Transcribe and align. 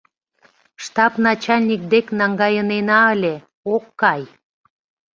—Штаб 0.83 1.13
начальник 1.27 1.81
дек 1.91 2.05
наҥгайынена 2.19 2.99
ыле— 3.13 3.35
ок 3.73 3.85
кай. 4.01 4.21